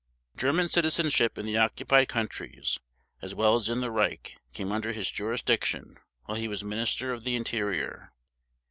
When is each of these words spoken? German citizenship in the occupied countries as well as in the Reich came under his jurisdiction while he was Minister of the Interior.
German 0.35 0.67
citizenship 0.67 1.37
in 1.37 1.45
the 1.45 1.59
occupied 1.59 2.07
countries 2.09 2.79
as 3.21 3.35
well 3.35 3.55
as 3.55 3.69
in 3.69 3.81
the 3.81 3.91
Reich 3.91 4.35
came 4.51 4.71
under 4.71 4.93
his 4.93 5.11
jurisdiction 5.11 5.95
while 6.25 6.39
he 6.39 6.47
was 6.47 6.63
Minister 6.63 7.13
of 7.13 7.23
the 7.23 7.35
Interior. 7.35 8.11